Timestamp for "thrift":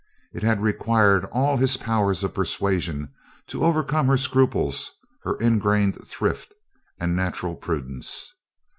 6.07-6.55